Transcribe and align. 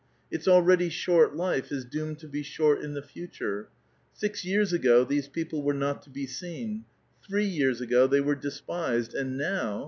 Its 0.31 0.47
already 0.47 0.89
short 0.89 1.35
life 1.35 1.71
is 1.71 1.85
doomed 1.85 2.17
t;o 2.17 2.27
be 2.31 2.41
short 2.41 2.81
in 2.81 2.95
the 2.95 3.03
future. 3.03 3.69
Six 4.15 4.43
years 4.43 4.73
ago 4.73 5.03
these 5.03 5.27
people 5.27 5.61
were 5.61 5.75
^^ 5.75 5.83
ot 5.87 6.01
to 6.01 6.09
be 6.09 6.25
seen; 6.25 6.85
three 7.27 7.45
years 7.45 7.81
ago 7.81 8.07
they 8.07 8.19
were 8.19 8.33
despised; 8.33 9.13
and 9.13 9.39
*:iow 9.39 9.79